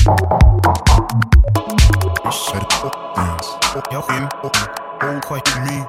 Set 0.00 0.14
it 2.62 2.84
up, 2.84 3.14
dance. 3.14 3.48
Yo, 3.92 4.00
him, 4.00 4.28
oh, 4.42 4.50
oh, 5.02 5.20
quite 5.22 5.44
me. 5.66 5.84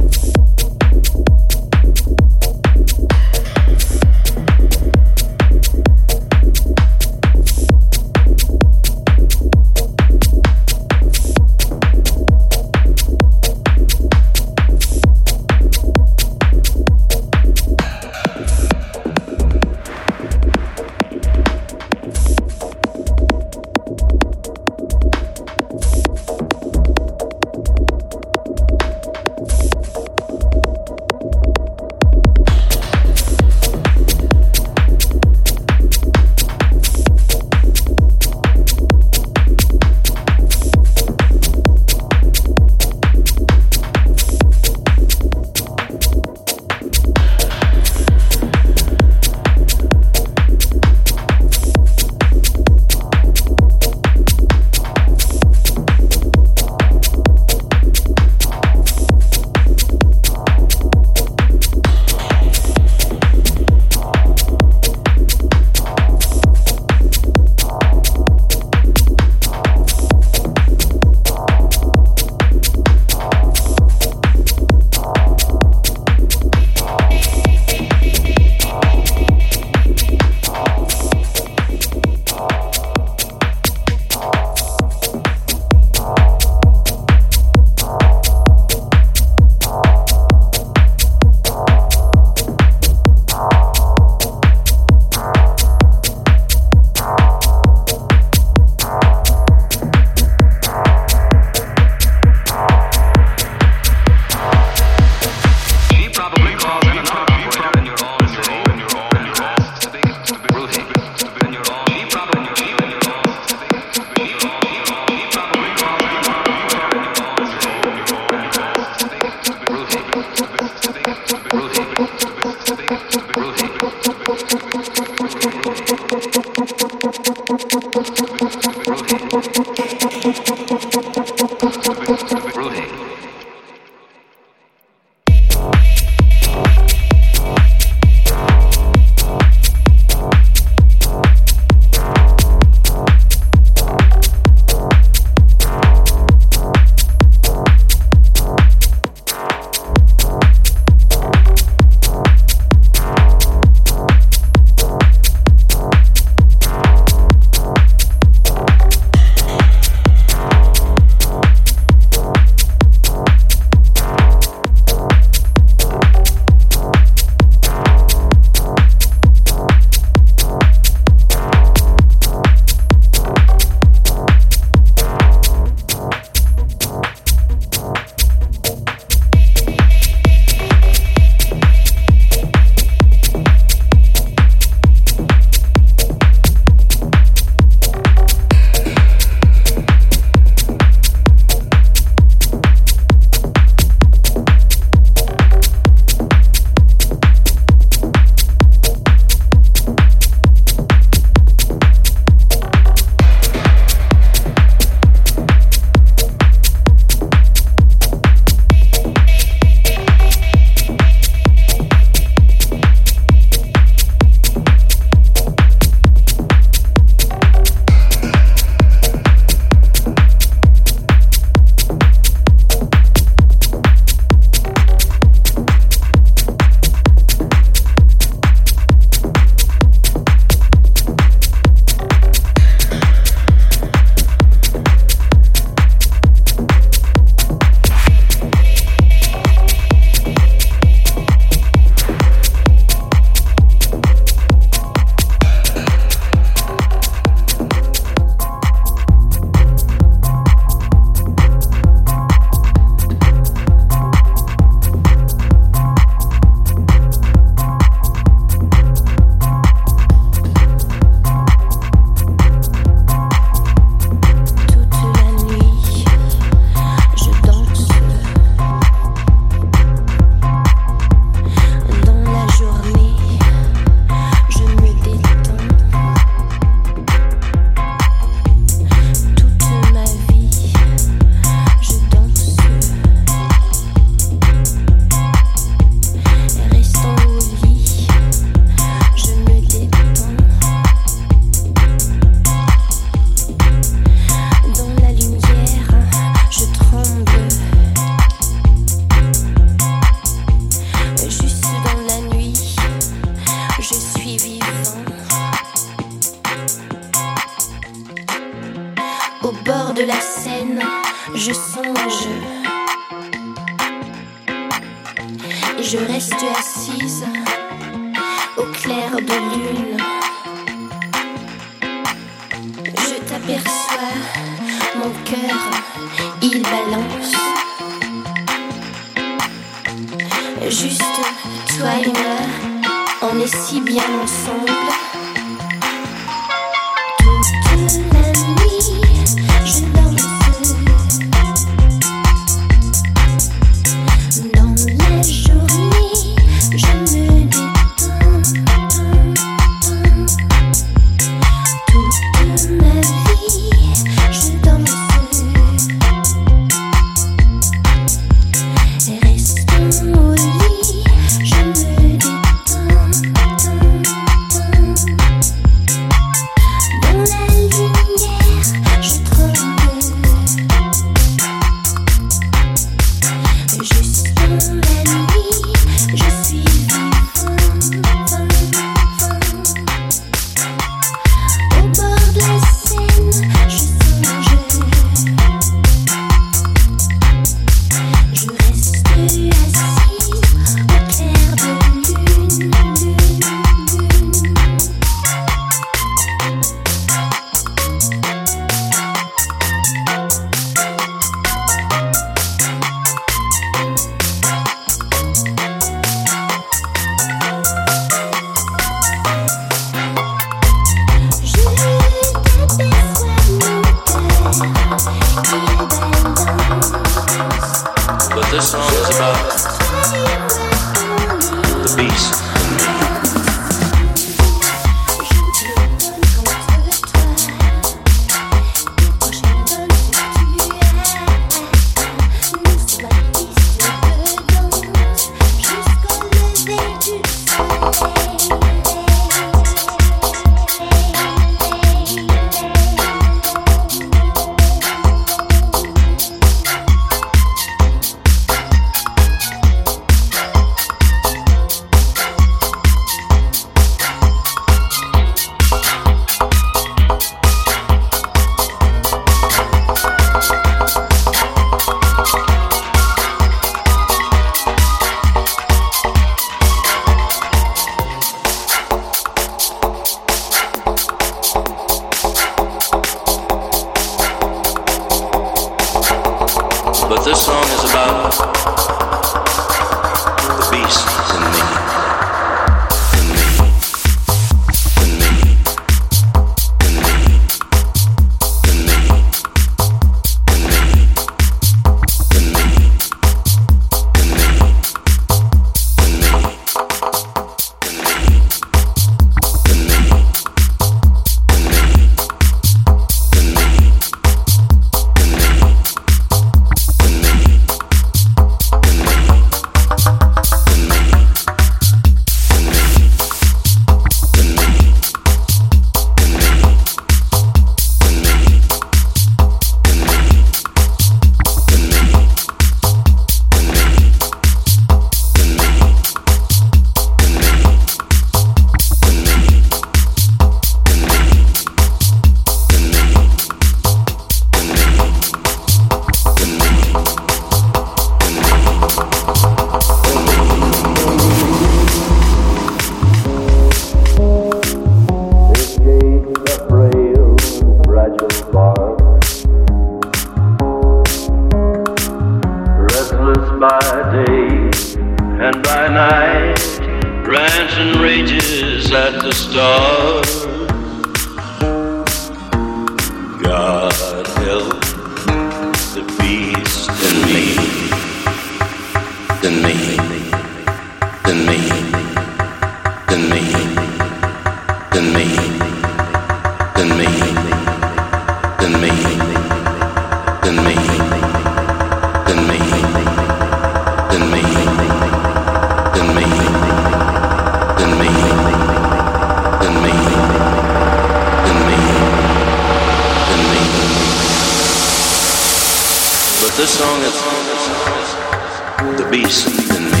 the 598.97 599.07
beast 599.11 599.47
in 599.77 599.91
me. 599.91 600.00